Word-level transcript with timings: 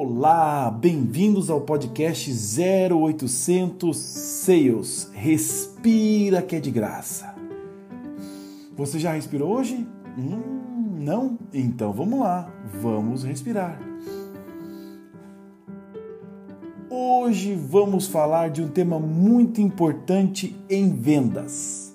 Olá, 0.00 0.70
bem-vindos 0.70 1.50
ao 1.50 1.60
podcast 1.60 2.30
0800 2.30 3.96
Sales. 3.96 5.10
Respira 5.12 6.40
que 6.40 6.54
é 6.54 6.60
de 6.60 6.70
graça. 6.70 7.34
Você 8.76 9.00
já 9.00 9.12
respirou 9.12 9.56
hoje? 9.56 9.84
Hum, 10.16 11.00
não? 11.00 11.36
Então 11.52 11.92
vamos 11.92 12.20
lá, 12.20 12.48
vamos 12.80 13.24
respirar. 13.24 13.80
Hoje 16.88 17.56
vamos 17.56 18.06
falar 18.06 18.50
de 18.50 18.62
um 18.62 18.68
tema 18.68 19.00
muito 19.00 19.60
importante 19.60 20.54
em 20.70 20.94
vendas: 20.94 21.92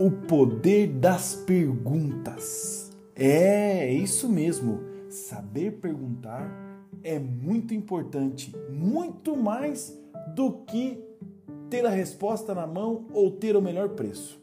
o 0.00 0.10
poder 0.10 0.88
das 0.88 1.36
perguntas. 1.36 2.90
É, 3.14 3.88
isso 3.94 4.28
mesmo. 4.28 4.80
Saber 5.08 5.78
perguntar 5.80 6.69
é 7.02 7.18
muito 7.18 7.74
importante, 7.74 8.54
muito 8.70 9.36
mais 9.36 9.98
do 10.34 10.52
que 10.66 11.02
ter 11.68 11.86
a 11.86 11.90
resposta 11.90 12.54
na 12.54 12.66
mão 12.66 13.06
ou 13.12 13.30
ter 13.30 13.56
o 13.56 13.62
melhor 13.62 13.90
preço. 13.90 14.40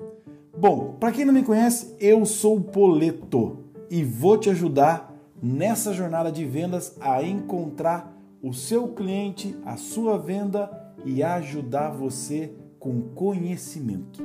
Bom, 0.58 0.96
para 1.00 1.12
quem 1.12 1.26
não 1.26 1.34
me 1.34 1.44
conhece, 1.44 1.96
eu 2.00 2.26
sou 2.26 2.58
o 2.58 2.64
Poleto 2.64 3.58
e 3.90 4.04
vou 4.04 4.38
te 4.38 4.50
ajudar 4.50 5.14
nessa 5.42 5.94
jornada 5.94 6.32
de 6.32 6.46
vendas 6.46 6.96
a 7.00 7.22
encontrar 7.22 8.16
o 8.42 8.54
seu 8.54 8.88
cliente, 8.90 9.56
a 9.66 9.78
sua 9.78 10.18
venda 10.18 10.70
e 11.06 11.22
ajudar 11.22 11.92
você 11.92 12.52
com 12.80 13.02
conhecimento. 13.14 14.24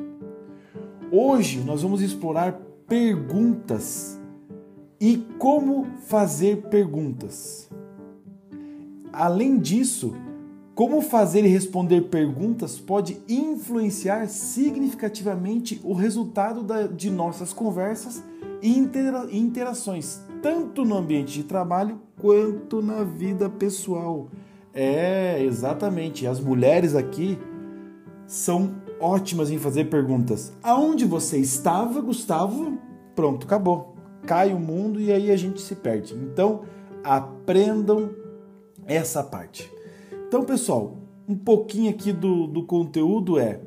Hoje 1.10 1.60
nós 1.60 1.82
vamos 1.82 2.00
explorar 2.00 2.60
perguntas 2.86 4.18
e 5.00 5.16
como 5.38 5.86
fazer 6.06 6.62
perguntas. 6.68 7.71
Além 9.12 9.58
disso, 9.58 10.14
como 10.74 11.02
fazer 11.02 11.44
e 11.44 11.48
responder 11.48 12.02
perguntas 12.02 12.78
pode 12.78 13.20
influenciar 13.28 14.26
significativamente 14.28 15.80
o 15.84 15.92
resultado 15.92 16.66
de 16.88 17.10
nossas 17.10 17.52
conversas 17.52 18.24
e 18.62 18.78
interações, 19.32 20.22
tanto 20.40 20.84
no 20.84 20.96
ambiente 20.96 21.34
de 21.34 21.44
trabalho 21.44 22.00
quanto 22.18 22.80
na 22.80 23.04
vida 23.04 23.50
pessoal. 23.50 24.28
É, 24.72 25.42
exatamente. 25.44 26.26
As 26.26 26.40
mulheres 26.40 26.94
aqui 26.94 27.38
são 28.26 28.76
ótimas 28.98 29.50
em 29.50 29.58
fazer 29.58 29.90
perguntas. 29.90 30.56
Aonde 30.62 31.04
você 31.04 31.36
estava, 31.36 32.00
Gustavo? 32.00 32.78
Pronto, 33.14 33.44
acabou. 33.44 33.94
Cai 34.26 34.54
o 34.54 34.58
mundo 34.58 34.98
e 34.98 35.12
aí 35.12 35.30
a 35.30 35.36
gente 35.36 35.60
se 35.60 35.74
perde. 35.74 36.14
Então, 36.14 36.62
aprendam 37.04 38.21
essa 38.86 39.22
parte. 39.22 39.70
Então, 40.28 40.44
pessoal, 40.44 40.96
um 41.28 41.36
pouquinho 41.36 41.90
aqui 41.90 42.12
do, 42.12 42.46
do 42.46 42.64
conteúdo 42.64 43.38
é: 43.38 43.60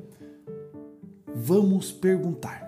vamos 1.33 1.91
perguntar. 1.91 2.65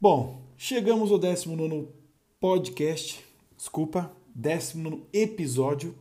Bom, 0.00 0.42
chegamos 0.58 1.10
ao 1.10 1.18
19 1.18 1.88
podcast, 2.38 3.24
desculpa, 3.56 4.12
19 4.34 5.04
episódio 5.14 5.94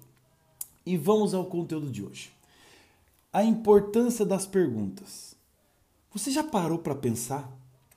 e 0.85 0.97
vamos 0.97 1.33
ao 1.33 1.45
conteúdo 1.45 1.89
de 1.89 2.03
hoje. 2.03 2.33
A 3.31 3.45
importância 3.45 4.25
das 4.25 4.45
perguntas. 4.45 5.37
Você 6.13 6.29
já 6.29 6.43
parou 6.43 6.77
para 6.77 6.93
pensar 6.93 7.51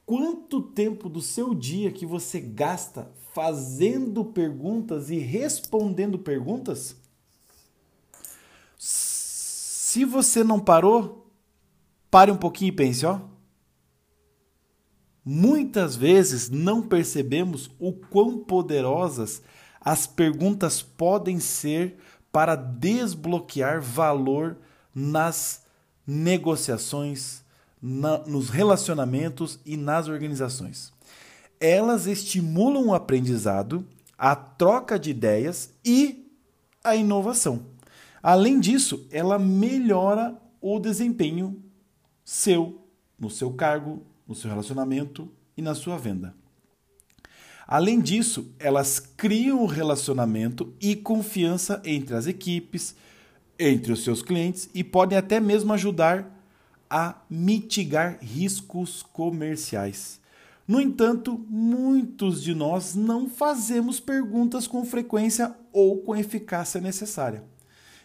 quanto 0.06 0.62
tempo 0.62 1.08
do 1.08 1.20
seu 1.20 1.54
dia 1.54 1.92
que 1.92 2.06
você 2.06 2.40
gasta 2.40 3.10
fazendo 3.34 4.24
perguntas 4.24 5.10
e 5.10 5.18
respondendo 5.18 6.18
perguntas? 6.18 6.96
Se 8.78 10.04
você 10.06 10.42
não 10.42 10.58
parou, 10.58 11.30
pare 12.10 12.30
um 12.30 12.36
pouquinho 12.36 12.70
e 12.70 12.72
pense, 12.72 13.04
ó. 13.04 13.20
Muitas 15.22 15.94
vezes 15.94 16.48
não 16.48 16.80
percebemos 16.80 17.70
o 17.78 17.92
quão 17.92 18.38
poderosas 18.38 19.42
as 19.78 20.06
perguntas 20.06 20.80
podem 20.80 21.38
ser 21.38 21.98
para 22.32 22.54
desbloquear 22.54 23.82
valor 23.82 24.56
nas 24.94 25.64
negociações, 26.06 27.42
na, 27.80 28.18
nos 28.18 28.50
relacionamentos 28.50 29.58
e 29.64 29.76
nas 29.76 30.08
organizações. 30.08 30.92
Elas 31.60 32.06
estimulam 32.06 32.88
o 32.88 32.94
aprendizado, 32.94 33.86
a 34.18 34.34
troca 34.34 34.98
de 34.98 35.10
ideias 35.10 35.72
e 35.84 36.30
a 36.82 36.94
inovação. 36.94 37.66
Além 38.22 38.60
disso, 38.60 39.06
ela 39.10 39.38
melhora 39.38 40.36
o 40.60 40.78
desempenho 40.78 41.62
seu 42.24 42.82
no 43.18 43.30
seu 43.30 43.52
cargo, 43.52 44.02
no 44.26 44.34
seu 44.34 44.50
relacionamento 44.50 45.30
e 45.56 45.62
na 45.62 45.74
sua 45.74 45.96
venda. 45.96 46.34
Além 47.66 48.00
disso, 48.00 48.52
elas 48.58 49.00
criam 49.00 49.66
relacionamento 49.66 50.72
e 50.80 50.94
confiança 50.94 51.80
entre 51.84 52.14
as 52.14 52.26
equipes, 52.26 52.94
entre 53.58 53.92
os 53.92 54.04
seus 54.04 54.22
clientes 54.22 54.68
e 54.74 54.84
podem 54.84 55.16
até 55.18 55.40
mesmo 55.40 55.72
ajudar 55.72 56.35
a 56.88 57.22
mitigar 57.28 58.18
riscos 58.20 59.02
comerciais. 59.02 60.20
No 60.66 60.80
entanto, 60.80 61.44
muitos 61.48 62.42
de 62.42 62.54
nós 62.54 62.94
não 62.94 63.28
fazemos 63.28 64.00
perguntas 64.00 64.66
com 64.66 64.84
frequência 64.84 65.54
ou 65.72 65.98
com 65.98 66.16
eficácia 66.16 66.80
necessária. 66.80 67.44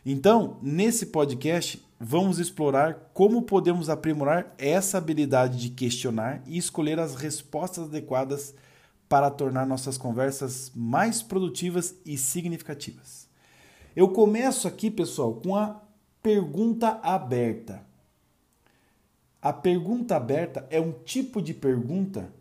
Então, 0.06 0.58
nesse 0.62 1.08
podcast, 1.08 1.84
vamos 2.00 2.40
explorar 2.40 3.12
como 3.14 3.44
podemos 3.44 3.90
aprimorar 3.90 4.54
essa 4.58 4.98
habilidade 4.98 5.58
de 5.60 5.70
questionar 5.70 6.42
e 6.46 6.58
escolher 6.58 7.00
as 7.00 7.16
respostas 7.16 7.86
adequadas 7.86 8.54
para 9.08 9.30
tornar 9.30 9.66
nossas 9.66 9.98
conversas 9.98 10.72
mais 10.76 11.22
produtivas 11.22 11.96
e 12.06 12.18
significativas. 12.18 13.28
Eu 13.96 14.08
começo 14.10 14.68
aqui, 14.68 14.90
pessoal, 14.90 15.34
com 15.34 15.56
a 15.56 15.82
pergunta 16.24 17.00
aberta. 17.04 17.91
A 19.42 19.52
pergunta 19.52 20.16
aberta 20.16 20.68
é 20.70 20.80
um 20.80 20.92
tipo 20.92 21.42
de 21.42 21.54
pergunta 21.54 22.32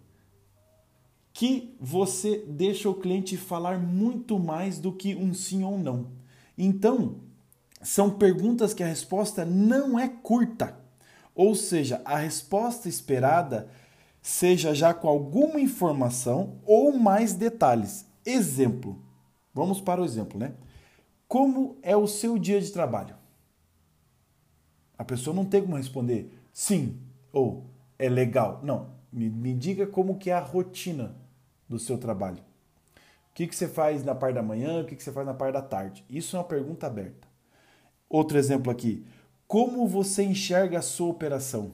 que 1.32 1.74
você 1.80 2.44
deixa 2.46 2.90
o 2.90 2.94
cliente 2.94 3.36
falar 3.36 3.78
muito 3.78 4.38
mais 4.38 4.78
do 4.78 4.92
que 4.92 5.14
um 5.14 5.32
sim 5.32 5.64
ou 5.64 5.78
não. 5.78 6.08
Então, 6.58 7.16
são 7.80 8.10
perguntas 8.10 8.74
que 8.74 8.82
a 8.82 8.86
resposta 8.86 9.44
não 9.46 9.98
é 9.98 10.08
curta, 10.08 10.78
ou 11.34 11.54
seja, 11.54 12.02
a 12.04 12.18
resposta 12.18 12.88
esperada 12.88 13.70
seja 14.20 14.74
já 14.74 14.92
com 14.92 15.08
alguma 15.08 15.58
informação 15.58 16.60
ou 16.66 16.92
mais 16.92 17.32
detalhes. 17.32 18.04
Exemplo. 18.26 19.02
Vamos 19.54 19.80
para 19.80 20.02
o 20.02 20.04
exemplo, 20.04 20.38
né? 20.38 20.52
Como 21.26 21.78
é 21.82 21.96
o 21.96 22.06
seu 22.06 22.38
dia 22.38 22.60
de 22.60 22.70
trabalho? 22.70 23.16
A 24.98 25.04
pessoa 25.04 25.34
não 25.34 25.46
tem 25.46 25.62
como 25.62 25.76
responder 25.76 26.39
sim 26.60 27.00
ou 27.32 27.64
é 27.98 28.06
legal. 28.06 28.60
Não. 28.62 28.90
Me, 29.10 29.30
me 29.30 29.54
diga 29.54 29.86
como 29.86 30.18
que 30.18 30.28
é 30.28 30.34
a 30.34 30.40
rotina 30.40 31.16
do 31.66 31.78
seu 31.78 31.96
trabalho. 31.96 32.42
O 33.30 33.34
que, 33.34 33.46
que 33.46 33.56
você 33.56 33.66
faz 33.66 34.04
na 34.04 34.14
parte 34.14 34.34
da 34.34 34.42
manhã, 34.42 34.82
o 34.82 34.84
que, 34.84 34.94
que 34.94 35.02
você 35.02 35.10
faz 35.10 35.26
na 35.26 35.32
parte 35.32 35.54
da 35.54 35.62
tarde? 35.62 36.04
Isso 36.08 36.36
é 36.36 36.38
uma 36.38 36.44
pergunta 36.44 36.86
aberta. 36.86 37.26
Outro 38.08 38.36
exemplo 38.36 38.70
aqui. 38.70 39.06
Como 39.48 39.88
você 39.88 40.22
enxerga 40.22 40.78
a 40.78 40.82
sua 40.82 41.08
operação? 41.08 41.72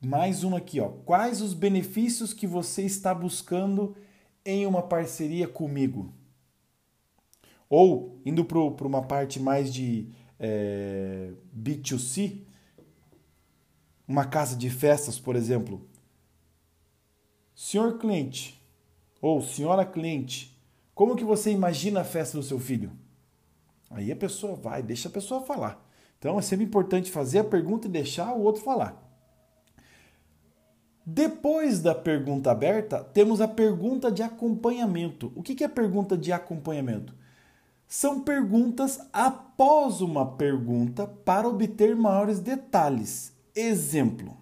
Mais 0.00 0.44
uma 0.44 0.58
aqui, 0.58 0.78
ó. 0.78 0.88
Quais 0.88 1.42
os 1.42 1.52
benefícios 1.52 2.32
que 2.32 2.46
você 2.46 2.82
está 2.82 3.12
buscando 3.12 3.96
em 4.44 4.64
uma 4.64 4.80
parceria 4.82 5.48
comigo? 5.48 6.14
Ou, 7.68 8.20
indo 8.24 8.44
para 8.44 8.86
uma 8.86 9.02
parte 9.02 9.40
mais 9.40 9.74
de 9.74 10.08
é, 10.40 11.32
B2C, 11.56 12.40
uma 14.08 14.24
casa 14.24 14.56
de 14.56 14.70
festas, 14.70 15.18
por 15.18 15.36
exemplo. 15.36 15.86
Senhor 17.54 17.98
cliente, 17.98 18.58
ou 19.20 19.42
senhora 19.42 19.84
cliente, 19.84 20.58
como 20.94 21.14
que 21.14 21.24
você 21.24 21.50
imagina 21.50 22.00
a 22.00 22.04
festa 22.04 22.38
do 22.38 22.42
seu 22.42 22.58
filho? 22.58 22.90
Aí 23.90 24.10
a 24.10 24.16
pessoa 24.16 24.56
vai, 24.56 24.82
deixa 24.82 25.08
a 25.08 25.12
pessoa 25.12 25.42
falar. 25.42 25.86
Então 26.18 26.38
é 26.38 26.42
sempre 26.42 26.64
importante 26.64 27.10
fazer 27.10 27.40
a 27.40 27.44
pergunta 27.44 27.86
e 27.86 27.90
deixar 27.90 28.32
o 28.32 28.42
outro 28.42 28.62
falar. 28.62 29.06
Depois 31.04 31.80
da 31.80 31.94
pergunta 31.94 32.50
aberta, 32.50 33.02
temos 33.02 33.40
a 33.40 33.48
pergunta 33.48 34.12
de 34.12 34.22
acompanhamento. 34.22 35.32
O 35.34 35.42
que 35.42 35.64
é 35.64 35.68
pergunta 35.68 36.16
de 36.16 36.32
acompanhamento? 36.32 37.14
São 37.90 38.20
perguntas 38.20 39.00
após 39.12 40.00
uma 40.00 40.24
pergunta 40.24 41.08
para 41.08 41.48
obter 41.48 41.96
maiores 41.96 42.38
detalhes. 42.38 43.32
Exemplo: 43.52 44.36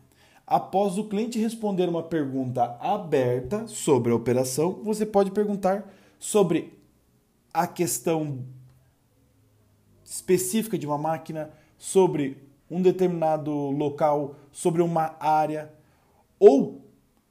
após 0.46 0.98
o 0.98 1.08
cliente 1.08 1.38
responder 1.38 1.88
uma 1.88 2.02
pergunta 2.02 2.76
aberta 2.78 3.66
sobre 3.66 4.12
a 4.12 4.14
operação, 4.14 4.82
você 4.84 5.06
pode 5.06 5.30
perguntar 5.30 5.90
sobre 6.18 6.78
a 7.50 7.66
questão 7.66 8.44
específica 10.04 10.76
de 10.76 10.86
uma 10.86 10.98
máquina, 10.98 11.50
sobre 11.78 12.46
um 12.70 12.82
determinado 12.82 13.50
local, 13.50 14.36
sobre 14.52 14.82
uma 14.82 15.16
área 15.18 15.72
ou 16.38 16.82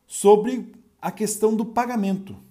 sobre 0.08 0.74
a 1.00 1.12
questão 1.12 1.56
do 1.56 1.64
pagamento. 1.64 2.47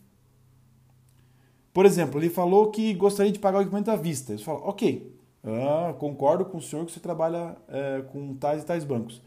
Por 1.77 1.85
exemplo, 1.85 2.19
ele 2.19 2.31
falou 2.31 2.71
que 2.71 2.95
gostaria 2.95 3.31
de 3.31 3.39
pagar 3.39 3.59
o 3.59 3.61
equipamento 3.61 3.91
à 3.91 3.97
vista. 3.97 4.33
Eu 4.33 4.39
falo, 4.39 4.63
ok, 4.65 5.15
ah, 5.45 5.93
concordo 5.99 6.47
com 6.47 6.57
o 6.57 6.63
senhor 6.63 6.87
que 6.87 6.93
você 6.93 7.01
trabalha 7.01 7.55
é, 7.69 8.01
com 8.11 8.33
tais 8.33 8.63
e 8.63 8.65
tais 8.65 8.83
bancos. 8.83 9.21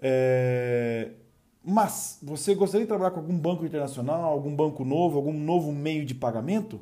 É, 0.00 1.10
mas 1.62 2.18
você 2.20 2.52
gostaria 2.56 2.84
de 2.84 2.88
trabalhar 2.88 3.12
com 3.12 3.20
algum 3.20 3.38
banco 3.38 3.64
internacional, 3.64 4.24
algum 4.24 4.56
banco 4.56 4.84
novo, 4.84 5.18
algum 5.18 5.32
novo 5.32 5.70
meio 5.70 6.04
de 6.04 6.16
pagamento? 6.16 6.80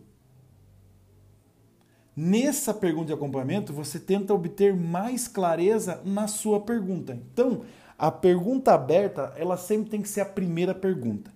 Nessa 2.16 2.72
pergunta 2.72 3.08
de 3.08 3.12
acompanhamento, 3.12 3.70
você 3.70 4.00
tenta 4.00 4.32
obter 4.32 4.74
mais 4.74 5.28
clareza 5.28 6.00
na 6.06 6.26
sua 6.26 6.58
pergunta. 6.58 7.20
Então, 7.34 7.60
a 7.98 8.10
pergunta 8.10 8.72
aberta, 8.72 9.34
ela 9.36 9.58
sempre 9.58 9.90
tem 9.90 10.00
que 10.00 10.08
ser 10.08 10.22
a 10.22 10.24
primeira 10.24 10.74
pergunta. 10.74 11.30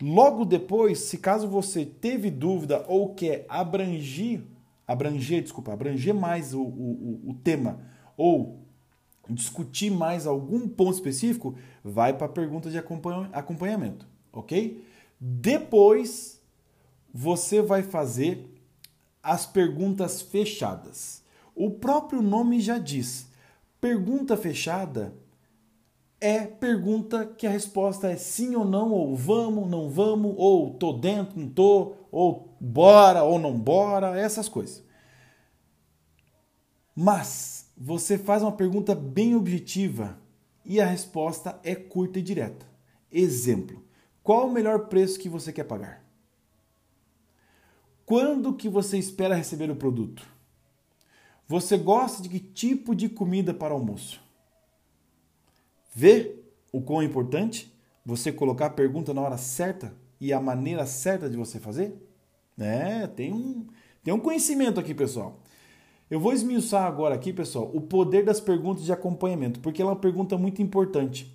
Logo 0.00 0.44
depois, 0.44 1.00
se 1.00 1.18
caso 1.18 1.46
você 1.46 1.84
teve 1.84 2.30
dúvida 2.30 2.84
ou 2.88 3.14
quer 3.14 3.44
abranger, 3.48 4.42
abranger, 4.86 5.42
desculpa, 5.42 5.72
abranger 5.72 6.14
mais 6.14 6.54
o, 6.54 6.62
o, 6.62 7.30
o 7.30 7.34
tema 7.34 7.80
ou 8.16 8.60
discutir 9.28 9.90
mais 9.90 10.26
algum 10.26 10.66
ponto 10.68 10.94
específico, 10.94 11.54
vai 11.84 12.12
para 12.12 12.26
a 12.26 12.30
pergunta 12.30 12.70
de 12.70 12.78
acompanhamento, 12.78 14.06
ok? 14.32 14.84
Depois, 15.20 16.40
você 17.12 17.60
vai 17.60 17.82
fazer 17.82 18.48
as 19.22 19.44
perguntas 19.44 20.22
fechadas. 20.22 21.22
O 21.54 21.70
próprio 21.70 22.22
nome 22.22 22.60
já 22.60 22.78
diz. 22.78 23.28
Pergunta 23.80 24.36
fechada 24.36 25.14
é 26.20 26.44
pergunta 26.44 27.24
que 27.24 27.46
a 27.46 27.50
resposta 27.50 28.10
é 28.10 28.16
sim 28.16 28.54
ou 28.54 28.64
não, 28.64 28.92
ou 28.92 29.16
vamos, 29.16 29.68
não 29.68 29.88
vamos, 29.88 30.34
ou 30.36 30.74
tô 30.74 30.92
dentro, 30.92 31.40
não 31.40 31.48
tô, 31.48 31.94
ou 32.12 32.54
bora 32.60 33.22
ou 33.22 33.38
não 33.38 33.58
bora, 33.58 34.18
essas 34.18 34.48
coisas. 34.48 34.84
Mas 36.94 37.72
você 37.76 38.18
faz 38.18 38.42
uma 38.42 38.52
pergunta 38.52 38.94
bem 38.94 39.34
objetiva 39.34 40.18
e 40.64 40.80
a 40.80 40.84
resposta 40.84 41.58
é 41.64 41.74
curta 41.74 42.18
e 42.18 42.22
direta. 42.22 42.66
Exemplo: 43.10 43.82
qual 44.22 44.46
o 44.46 44.52
melhor 44.52 44.88
preço 44.88 45.18
que 45.18 45.28
você 45.28 45.52
quer 45.52 45.64
pagar? 45.64 46.04
Quando 48.04 48.54
que 48.54 48.68
você 48.68 48.98
espera 48.98 49.34
receber 49.34 49.70
o 49.70 49.76
produto? 49.76 50.26
Você 51.46 51.78
gosta 51.78 52.22
de 52.22 52.28
que 52.28 52.38
tipo 52.38 52.94
de 52.94 53.08
comida 53.08 53.54
para 53.54 53.72
almoço? 53.72 54.20
Vê 55.94 56.36
o 56.72 56.80
quão 56.80 57.02
importante 57.02 57.72
você 58.04 58.32
colocar 58.32 58.66
a 58.66 58.70
pergunta 58.70 59.12
na 59.12 59.20
hora 59.20 59.36
certa 59.36 59.92
e 60.20 60.32
a 60.32 60.40
maneira 60.40 60.86
certa 60.86 61.28
de 61.28 61.36
você 61.36 61.58
fazer? 61.58 61.94
É, 62.58 63.06
tem 63.06 63.32
um, 63.32 63.66
tem 64.02 64.12
um 64.12 64.20
conhecimento 64.20 64.78
aqui, 64.78 64.94
pessoal. 64.94 65.40
Eu 66.10 66.18
vou 66.18 66.32
esmiuçar 66.32 66.84
agora 66.84 67.14
aqui, 67.14 67.32
pessoal, 67.32 67.70
o 67.72 67.80
poder 67.80 68.24
das 68.24 68.40
perguntas 68.40 68.84
de 68.84 68.92
acompanhamento, 68.92 69.60
porque 69.60 69.80
ela 69.80 69.92
é 69.92 69.94
uma 69.94 70.00
pergunta 70.00 70.36
muito 70.36 70.60
importante. 70.60 71.32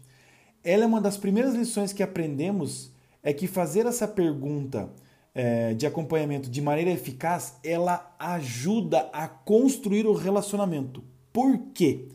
Ela 0.64 0.84
é 0.84 0.88
uma 0.88 1.00
das 1.00 1.18
primeiras 1.18 1.56
lições 1.56 1.94
que 1.94 2.04
aprendemos 2.04 2.92
é 3.24 3.34
que 3.34 3.48
fazer 3.48 3.86
essa 3.86 4.08
pergunta 4.08 4.92
é, 5.34 5.74
de 5.74 5.86
acompanhamento 5.86 6.50
de 6.50 6.62
maneira 6.62 6.92
eficaz, 6.92 7.58
ela 7.64 8.16
ajuda 8.20 9.10
a 9.12 9.28
construir 9.28 10.06
o 10.06 10.14
relacionamento. 10.14 11.04
Por 11.34 11.58
quê? 11.74 12.08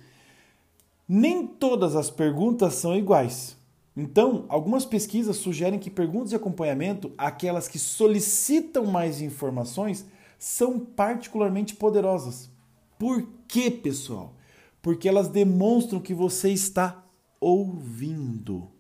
Nem 1.13 1.45
todas 1.45 1.97
as 1.97 2.09
perguntas 2.09 2.75
são 2.75 2.97
iguais. 2.97 3.57
Então, 3.97 4.45
algumas 4.49 4.85
pesquisas 4.85 5.39
sugerem 5.39 5.77
que 5.77 5.91
perguntas 5.91 6.31
de 6.31 6.37
acompanhamento, 6.37 7.13
aquelas 7.19 7.67
que 7.67 7.81
solicitam 7.81 8.87
mais 8.87 9.21
informações, 9.21 10.07
são 10.39 10.79
particularmente 10.79 11.75
poderosas. 11.75 12.49
Por 12.97 13.29
quê, 13.49 13.73
pessoal? 13.73 14.37
Porque 14.81 15.09
elas 15.09 15.29
demonstram 15.29 15.99
que 15.99 16.15
você 16.15 16.53
está 16.53 17.05
ouvindo. 17.41 18.71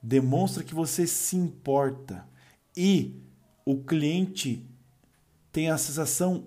Demonstra 0.00 0.62
que 0.62 0.72
você 0.72 1.04
se 1.04 1.34
importa. 1.34 2.28
E 2.76 3.20
o 3.64 3.78
cliente 3.78 4.64
tem 5.50 5.68
a 5.68 5.76
sensação, 5.76 6.44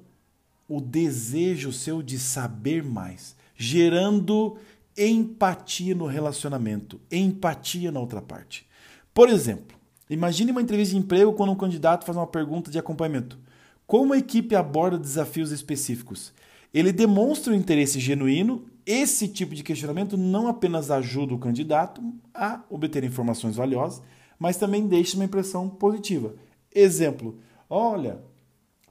o 0.65 0.79
desejo 0.79 1.73
seu 1.73 2.01
de 2.01 2.17
saber 2.17 2.81
mais, 2.81 3.35
gerando 3.53 4.57
empatia 4.98 5.95
no 5.95 6.06
relacionamento, 6.06 7.00
empatia 7.12 7.92
na 7.92 8.00
outra 8.00 8.22
parte. 8.22 8.68
Por 9.13 9.30
exemplo, 9.30 9.78
imagine 10.10 10.51
uma 10.51 10.62
entrevista 10.62 10.95
de 10.95 11.00
emprego 11.00 11.34
quando 11.34 11.51
um 11.51 11.56
candidato 11.56 12.06
faz 12.06 12.18
uma 12.18 12.28
pergunta 12.28 12.72
de 12.72 12.80
acompanhamento. 12.80 13.38
Como 13.86 14.13
a 14.13 14.18
equipe 14.18 14.56
aborda 14.56 14.98
desafios 14.98 15.51
específicos? 15.51 16.34
Ele 16.74 16.92
demonstra 16.92 17.54
um 17.54 17.56
interesse 17.56 18.00
genuíno. 18.00 18.66
Esse 18.86 19.28
tipo 19.28 19.54
de 19.54 19.63
questionamento 19.63 20.18
não 20.18 20.48
apenas 20.48 20.90
ajuda 20.90 21.34
o 21.34 21.40
candidato 21.40 22.01
a 22.34 22.62
obter 22.69 23.04
informações 23.04 23.56
valiosas, 23.56 24.01
mas 24.40 24.57
também 24.57 24.88
deixa 24.88 25.16
uma 25.16 25.25
impressão 25.25 25.69
positiva. 25.69 26.34
Exemplo: 26.74 27.38
olha, 27.69 28.19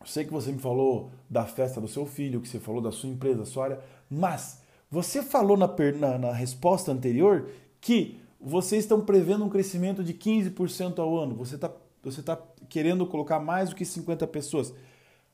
sei 0.04 0.24
que 0.24 0.32
você 0.32 0.52
me 0.52 0.58
falou 0.58 1.10
da 1.28 1.44
festa 1.44 1.80
do 1.80 1.88
seu 1.88 2.06
filho, 2.06 2.40
que 2.40 2.48
você 2.48 2.60
falou 2.60 2.80
da 2.80 2.92
sua 2.92 3.08
empresa, 3.08 3.40
da 3.40 3.44
sua 3.44 3.64
área, 3.64 3.80
mas 4.08 4.61
você 4.92 5.22
falou 5.22 5.56
na, 5.56 5.66
na, 5.98 6.18
na 6.18 6.32
resposta 6.32 6.92
anterior 6.92 7.48
que 7.80 8.20
vocês 8.38 8.84
estão 8.84 9.00
prevendo 9.00 9.42
um 9.42 9.48
crescimento 9.48 10.04
de 10.04 10.12
15% 10.12 10.98
ao 10.98 11.16
ano. 11.16 11.34
Você 11.34 11.54
está 11.54 11.72
você 12.04 12.20
tá 12.20 12.36
querendo 12.68 13.06
colocar 13.06 13.38
mais 13.38 13.70
do 13.70 13.76
que 13.76 13.84
50 13.84 14.26
pessoas. 14.26 14.74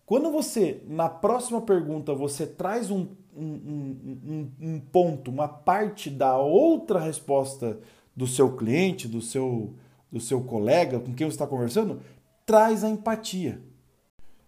Quando 0.06 0.30
você, 0.30 0.82
na 0.86 1.08
próxima 1.08 1.60
pergunta, 1.60 2.14
você 2.14 2.46
traz 2.46 2.90
um, 2.90 3.08
um, 3.36 3.42
um, 3.44 4.52
um, 4.60 4.80
ponto, 4.80 5.30
uma 5.30 5.48
parte 5.48 6.10
da 6.10 6.36
outra 6.36 7.00
resposta 7.00 7.80
do 8.14 8.26
seu 8.26 8.54
cliente, 8.54 9.08
do 9.08 9.20
seu, 9.20 9.74
do 10.12 10.20
seu 10.20 10.42
colega 10.42 11.00
com 11.00 11.14
quem 11.14 11.26
você 11.26 11.34
está 11.34 11.46
conversando, 11.46 12.00
traz 12.46 12.84
a 12.84 12.88
empatia. 12.88 13.60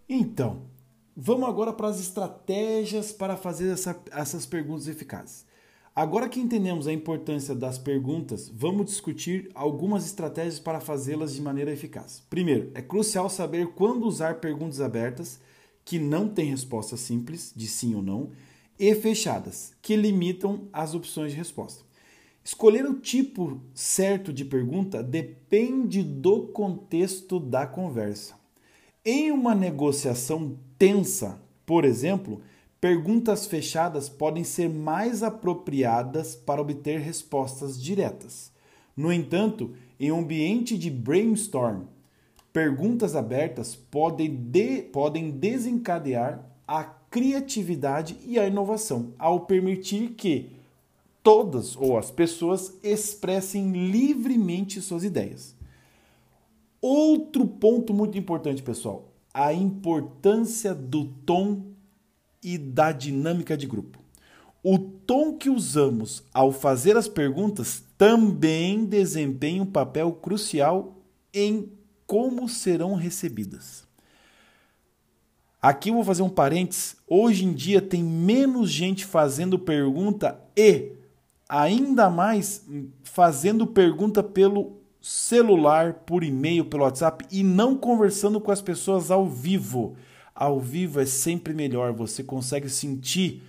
Então, 0.08 0.69
Vamos 1.16 1.48
agora 1.48 1.72
para 1.72 1.88
as 1.88 2.00
estratégias 2.00 3.12
para 3.12 3.36
fazer 3.36 3.72
essa, 3.72 4.00
essas 4.12 4.46
perguntas 4.46 4.86
eficazes. 4.86 5.44
Agora 5.94 6.28
que 6.28 6.40
entendemos 6.40 6.86
a 6.86 6.92
importância 6.92 7.54
das 7.54 7.76
perguntas, 7.76 8.48
vamos 8.48 8.86
discutir 8.86 9.50
algumas 9.54 10.06
estratégias 10.06 10.60
para 10.60 10.80
fazê-las 10.80 11.34
de 11.34 11.42
maneira 11.42 11.72
eficaz. 11.72 12.22
Primeiro, 12.30 12.70
é 12.74 12.80
crucial 12.80 13.28
saber 13.28 13.68
quando 13.74 14.06
usar 14.06 14.36
perguntas 14.36 14.80
abertas, 14.80 15.40
que 15.84 15.98
não 15.98 16.28
têm 16.28 16.50
resposta 16.50 16.96
simples, 16.96 17.52
de 17.56 17.66
sim 17.66 17.94
ou 17.96 18.02
não, 18.02 18.30
e 18.78 18.94
fechadas, 18.94 19.74
que 19.82 19.96
limitam 19.96 20.68
as 20.72 20.94
opções 20.94 21.32
de 21.32 21.38
resposta. 21.38 21.84
Escolher 22.44 22.86
o 22.86 22.94
tipo 22.94 23.60
certo 23.74 24.32
de 24.32 24.44
pergunta 24.44 25.02
depende 25.02 26.02
do 26.02 26.46
contexto 26.48 27.40
da 27.40 27.66
conversa. 27.66 28.34
Em 29.04 29.32
uma 29.32 29.54
negociação 29.54 30.56
tensa, 30.80 31.38
por 31.66 31.84
exemplo, 31.84 32.40
perguntas 32.80 33.44
fechadas 33.44 34.08
podem 34.08 34.42
ser 34.42 34.70
mais 34.70 35.22
apropriadas 35.22 36.34
para 36.34 36.62
obter 36.62 37.00
respostas 37.00 37.78
diretas. 37.78 38.50
No 38.96 39.12
entanto, 39.12 39.74
em 40.00 40.10
um 40.10 40.20
ambiente 40.20 40.78
de 40.78 40.90
brainstorm, 40.90 41.82
perguntas 42.50 43.14
abertas 43.14 43.76
podem, 43.76 44.34
de, 44.34 44.80
podem 44.84 45.30
desencadear 45.30 46.42
a 46.66 46.82
criatividade 46.82 48.16
e 48.24 48.38
a 48.38 48.46
inovação, 48.46 49.12
ao 49.18 49.40
permitir 49.40 50.12
que 50.12 50.50
todas 51.22 51.76
ou 51.76 51.98
as 51.98 52.10
pessoas 52.10 52.72
expressem 52.82 53.70
livremente 53.90 54.80
suas 54.80 55.04
ideias. 55.04 55.54
Outro 56.80 57.46
ponto 57.46 57.92
muito 57.92 58.16
importante, 58.16 58.62
pessoal, 58.62 59.09
a 59.32 59.52
importância 59.52 60.74
do 60.74 61.04
tom 61.04 61.72
e 62.42 62.58
da 62.58 62.92
dinâmica 62.92 63.56
de 63.56 63.66
grupo. 63.66 63.98
O 64.62 64.78
tom 64.78 65.36
que 65.36 65.48
usamos 65.48 66.22
ao 66.34 66.52
fazer 66.52 66.96
as 66.96 67.08
perguntas 67.08 67.82
também 67.96 68.84
desempenha 68.84 69.62
um 69.62 69.66
papel 69.66 70.12
crucial 70.12 70.98
em 71.32 71.70
como 72.06 72.48
serão 72.48 72.94
recebidas. 72.94 73.88
Aqui 75.62 75.90
eu 75.90 75.94
vou 75.94 76.04
fazer 76.04 76.22
um 76.22 76.28
parênteses. 76.28 76.96
Hoje 77.06 77.44
em 77.44 77.52
dia 77.52 77.80
tem 77.80 78.02
menos 78.02 78.70
gente 78.70 79.04
fazendo 79.04 79.58
pergunta 79.58 80.40
e 80.56 80.92
ainda 81.48 82.08
mais 82.08 82.66
fazendo 83.02 83.66
pergunta 83.66 84.22
pelo 84.22 84.79
celular, 85.00 85.94
por 86.06 86.22
e-mail, 86.22 86.64
pelo 86.64 86.84
WhatsApp 86.84 87.24
e 87.30 87.42
não 87.42 87.76
conversando 87.76 88.40
com 88.40 88.50
as 88.50 88.60
pessoas 88.60 89.10
ao 89.10 89.26
vivo. 89.26 89.96
Ao 90.34 90.60
vivo 90.60 91.00
é 91.00 91.06
sempre 91.06 91.54
melhor, 91.54 91.92
você 91.92 92.22
consegue 92.22 92.68
sentir 92.68 93.42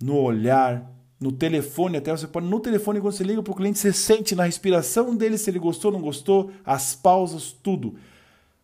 no 0.00 0.16
olhar, 0.16 0.90
no 1.18 1.32
telefone, 1.32 1.96
até 1.96 2.10
você 2.10 2.26
pode 2.26 2.46
no 2.46 2.60
telefone 2.60 3.00
quando 3.00 3.14
você 3.14 3.24
liga 3.24 3.42
para 3.42 3.52
o 3.52 3.56
cliente, 3.56 3.78
você 3.78 3.92
sente 3.92 4.34
na 4.34 4.44
respiração 4.44 5.16
dele 5.16 5.38
se 5.38 5.48
ele 5.48 5.58
gostou, 5.58 5.90
não 5.90 6.00
gostou, 6.00 6.50
as 6.64 6.94
pausas, 6.94 7.52
tudo. 7.52 7.94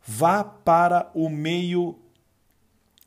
Vá 0.07 0.45
para 0.45 1.11
o 1.15 1.29
meio 1.29 1.97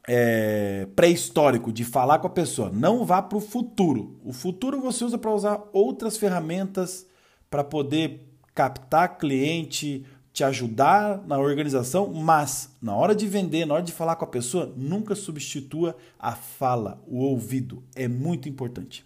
é, 0.07 0.87
pré-histórico 0.95 1.71
de 1.71 1.83
falar 1.83 2.19
com 2.19 2.27
a 2.27 2.31
pessoa. 2.31 2.71
Não 2.73 3.05
vá 3.05 3.21
para 3.21 3.37
o 3.37 3.41
futuro. 3.41 4.19
O 4.23 4.31
futuro 4.31 4.79
você 4.79 5.03
usa 5.03 5.17
para 5.17 5.33
usar 5.33 5.61
outras 5.73 6.17
ferramentas 6.17 7.05
para 7.49 7.63
poder 7.63 8.34
captar 8.55 9.17
cliente, 9.17 10.05
te 10.31 10.43
ajudar 10.43 11.21
na 11.27 11.37
organização, 11.37 12.11
mas 12.11 12.75
na 12.81 12.95
hora 12.95 13.13
de 13.13 13.27
vender, 13.27 13.65
na 13.65 13.75
hora 13.75 13.83
de 13.83 13.91
falar 13.91 14.15
com 14.15 14.25
a 14.25 14.29
pessoa, 14.29 14.73
nunca 14.75 15.13
substitua 15.13 15.95
a 16.17 16.31
fala, 16.31 17.01
o 17.07 17.19
ouvido. 17.19 17.83
É 17.95 18.07
muito 18.07 18.49
importante. 18.49 19.05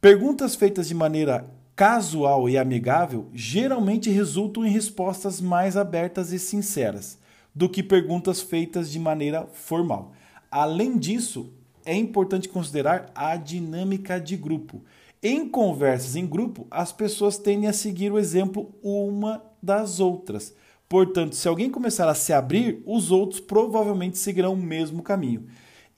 Perguntas 0.00 0.54
feitas 0.54 0.88
de 0.88 0.94
maneira 0.94 1.48
casual 1.74 2.48
e 2.48 2.58
amigável 2.58 3.28
geralmente 3.32 4.10
resultam 4.10 4.66
em 4.66 4.70
respostas 4.70 5.40
mais 5.40 5.76
abertas 5.76 6.32
e 6.32 6.38
sinceras 6.38 7.18
do 7.54 7.68
que 7.68 7.82
perguntas 7.82 8.40
feitas 8.40 8.90
de 8.90 8.98
maneira 8.98 9.46
formal. 9.46 10.12
Além 10.50 10.98
disso, 10.98 11.52
é 11.84 11.94
importante 11.94 12.48
considerar 12.48 13.10
a 13.14 13.36
dinâmica 13.36 14.20
de 14.20 14.36
grupo. 14.36 14.82
Em 15.22 15.46
conversas 15.48 16.16
em 16.16 16.26
grupo, 16.26 16.66
as 16.70 16.92
pessoas 16.92 17.36
tendem 17.36 17.68
a 17.68 17.74
seguir 17.74 18.10
o 18.10 18.18
exemplo 18.18 18.74
uma 18.82 19.44
das 19.62 20.00
outras. 20.00 20.54
Portanto, 20.88 21.36
se 21.36 21.46
alguém 21.46 21.70
começar 21.70 22.08
a 22.08 22.14
se 22.14 22.32
abrir, 22.32 22.82
os 22.86 23.10
outros 23.10 23.38
provavelmente 23.38 24.16
seguirão 24.16 24.54
o 24.54 24.56
mesmo 24.56 25.02
caminho. 25.02 25.46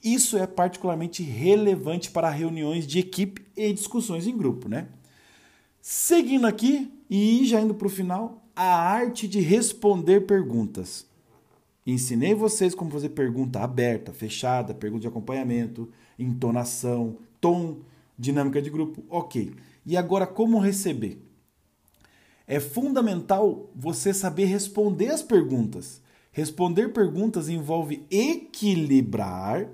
Isso 0.02 0.36
é 0.36 0.46
particularmente 0.46 1.22
relevante 1.22 2.10
para 2.10 2.28
reuniões 2.28 2.86
de 2.86 2.98
equipe 2.98 3.46
e 3.56 3.72
discussões 3.72 4.26
em 4.26 4.36
grupo, 4.36 4.68
né? 4.68 4.88
Seguindo 5.80 6.46
aqui 6.46 6.92
e 7.08 7.44
já 7.44 7.60
indo 7.60 7.74
para 7.74 7.86
o 7.86 7.90
final, 7.90 8.42
a 8.56 8.76
arte 8.76 9.28
de 9.28 9.40
responder 9.40 10.22
perguntas. 10.22 11.06
Ensinei 11.86 12.34
vocês 12.34 12.74
como 12.74 12.90
fazer 12.90 13.10
pergunta 13.10 13.60
aberta, 13.60 14.12
fechada, 14.12 14.74
pergunta 14.74 15.02
de 15.02 15.08
acompanhamento, 15.08 15.88
entonação, 16.18 17.18
tom, 17.40 17.78
dinâmica 18.18 18.60
de 18.60 18.70
grupo, 18.70 19.04
ok. 19.08 19.54
E 19.84 19.96
agora, 19.96 20.26
como 20.26 20.58
receber? 20.58 21.20
É 22.46 22.60
fundamental 22.60 23.70
você 23.74 24.12
saber 24.12 24.46
responder 24.46 25.08
as 25.08 25.22
perguntas. 25.22 26.00
Responder 26.30 26.92
perguntas 26.92 27.48
envolve 27.48 28.06
equilibrar 28.10 29.68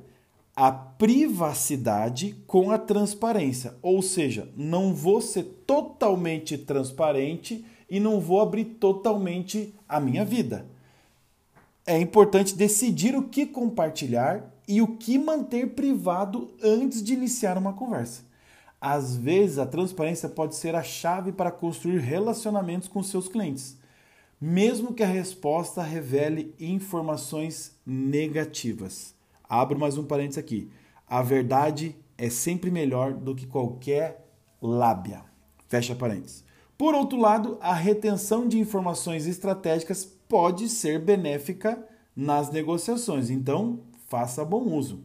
a 0.54 0.72
privacidade 0.72 2.34
com 2.46 2.70
a 2.70 2.78
transparência. 2.78 3.76
Ou 3.80 4.02
seja, 4.02 4.50
não 4.56 4.94
vou 4.94 5.20
ser 5.20 5.44
totalmente 5.66 6.58
transparente 6.58 7.64
e 7.88 8.00
não 8.00 8.20
vou 8.20 8.40
abrir 8.40 8.64
totalmente 8.64 9.74
a 9.88 10.00
minha 10.00 10.24
vida 10.24 10.66
é 11.88 11.98
importante 11.98 12.54
decidir 12.54 13.16
o 13.16 13.22
que 13.22 13.46
compartilhar 13.46 14.54
e 14.68 14.82
o 14.82 14.98
que 14.98 15.18
manter 15.18 15.68
privado 15.68 16.50
antes 16.62 17.02
de 17.02 17.14
iniciar 17.14 17.56
uma 17.56 17.72
conversa. 17.72 18.27
Às 18.80 19.16
vezes, 19.16 19.58
a 19.58 19.66
transparência 19.66 20.28
pode 20.28 20.54
ser 20.54 20.74
a 20.74 20.82
chave 20.82 21.32
para 21.32 21.50
construir 21.50 21.98
relacionamentos 21.98 22.88
com 22.88 23.02
seus 23.02 23.28
clientes, 23.28 23.76
mesmo 24.40 24.94
que 24.94 25.02
a 25.02 25.06
resposta 25.06 25.82
revele 25.82 26.54
informações 26.60 27.76
negativas. 27.84 29.14
Abro 29.48 29.78
mais 29.78 29.98
um 29.98 30.04
parênteses 30.04 30.38
aqui. 30.38 30.70
A 31.08 31.22
verdade 31.22 31.96
é 32.16 32.30
sempre 32.30 32.70
melhor 32.70 33.14
do 33.14 33.34
que 33.34 33.46
qualquer 33.46 34.28
lábia. 34.62 35.22
Fecha 35.66 35.94
parênteses. 35.94 36.44
Por 36.76 36.94
outro 36.94 37.18
lado, 37.18 37.58
a 37.60 37.74
retenção 37.74 38.46
de 38.46 38.58
informações 38.58 39.26
estratégicas 39.26 40.04
pode 40.04 40.68
ser 40.68 41.00
benéfica 41.00 41.84
nas 42.14 42.50
negociações. 42.50 43.30
Então, 43.30 43.80
faça 44.06 44.44
bom 44.44 44.62
uso. 44.62 45.02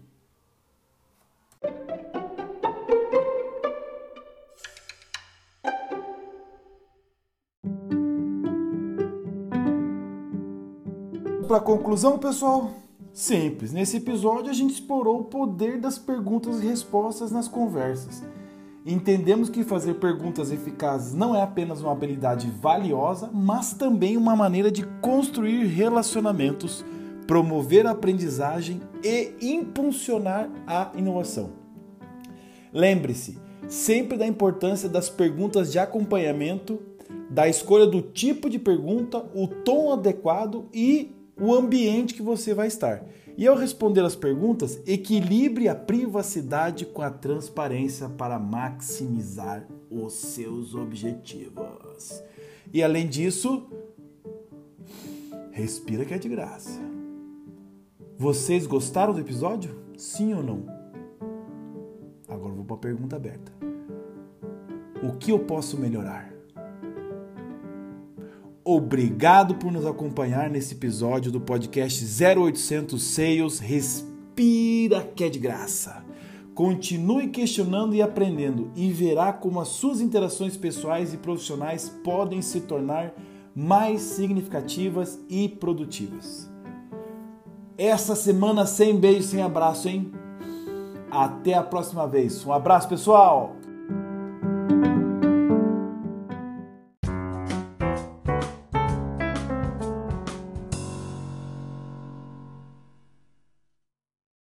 Para 11.53 11.62
conclusão, 11.62 12.17
pessoal, 12.17 12.72
simples. 13.13 13.72
Nesse 13.72 13.98
episódio 13.98 14.50
a 14.50 14.53
gente 14.55 14.74
explorou 14.74 15.19
o 15.19 15.25
poder 15.25 15.79
das 15.79 16.00
perguntas 16.00 16.60
e 16.60 16.65
respostas 16.65 17.31
nas 17.31 17.48
conversas. 17.48 18.24
Entendemos 18.83 19.51
que 19.51 19.63
fazer 19.63 19.93
perguntas 20.00 20.51
eficazes 20.51 21.13
não 21.13 21.36
é 21.36 21.43
apenas 21.43 21.79
uma 21.79 21.91
habilidade 21.91 22.50
valiosa, 22.60 23.29
mas 23.31 23.72
também 23.72 24.17
uma 24.17 24.36
maneira 24.36 24.72
de 24.72 24.83
construir 25.00 25.65
relacionamentos, 25.65 26.83
promover 27.27 27.86
a 27.86 27.91
aprendizagem 27.91 28.81
e 29.03 29.36
impulsionar 29.39 30.50
a 30.65 30.89
inovação. 30.95 31.51
Lembre-se 32.74 33.38
sempre 33.67 34.17
da 34.17 34.25
importância 34.25 34.89
das 34.89 35.07
perguntas 35.07 35.72
de 35.72 35.77
acompanhamento, 35.77 36.79
da 37.29 37.48
escolha 37.48 37.86
do 37.86 38.01
tipo 38.01 38.50
de 38.50 38.57
pergunta, 38.57 39.24
o 39.36 39.48
tom 39.48 39.93
adequado 39.93 40.67
e 40.74 41.22
o 41.39 41.53
ambiente 41.53 42.13
que 42.13 42.21
você 42.21 42.53
vai 42.53 42.67
estar. 42.67 43.03
E 43.35 43.47
ao 43.47 43.55
responder 43.55 44.01
as 44.01 44.15
perguntas, 44.15 44.79
equilibre 44.85 45.67
a 45.67 45.75
privacidade 45.75 46.85
com 46.85 47.01
a 47.01 47.09
transparência 47.09 48.07
para 48.07 48.37
maximizar 48.37 49.67
os 49.89 50.13
seus 50.13 50.75
objetivos. 50.75 52.23
E 52.71 52.83
além 52.83 53.07
disso, 53.07 53.67
respira 55.51 56.05
que 56.05 56.13
é 56.13 56.17
de 56.17 56.29
graça. 56.29 56.79
Vocês 58.17 58.67
gostaram 58.67 59.13
do 59.13 59.19
episódio? 59.19 59.75
Sim 59.97 60.33
ou 60.33 60.43
não? 60.43 60.65
Agora 62.27 62.53
vou 62.53 62.65
para 62.65 62.75
a 62.75 62.79
pergunta 62.79 63.15
aberta. 63.15 63.51
O 65.03 65.17
que 65.17 65.31
eu 65.31 65.39
posso 65.39 65.77
melhorar? 65.77 66.32
Obrigado 68.65 69.55
por 69.55 69.74
nos 69.74 69.86
acompanhar 69.86 70.50
nesse 70.50 70.74
episódio 70.74 71.29
do 71.29 71.41
podcast 71.41 72.01
0800 72.05 73.03
Sales. 73.03 73.60
Respira 73.60 75.03
que 75.03 75.25
é 75.25 75.29
de 75.29 75.38
graça. 75.38 76.01
Continue 76.55 77.27
questionando 77.27 77.93
e 77.93 78.01
aprendendo 78.01 78.72
e 78.74 78.89
verá 78.89 79.34
como 79.34 79.60
as 79.60 79.67
suas 79.67 80.00
interações 80.00 80.55
pessoais 80.55 81.13
e 81.13 81.17
profissionais 81.17 81.89
podem 82.05 82.41
se 82.41 82.62
tornar 82.62 83.13
mais 83.53 84.01
significativas 84.01 85.20
e 85.29 85.50
produtivas. 85.50 86.50
Essa 87.77 88.15
semana 88.15 88.65
sem 88.65 88.96
beijo, 88.96 89.24
sem 89.24 89.41
abraço, 89.41 89.89
hein? 89.89 90.10
Até 91.12 91.53
a 91.53 91.63
próxima 91.63 92.08
vez. 92.08 92.46
Um 92.46 92.53
abraço, 92.53 92.88
pessoal! 92.88 93.62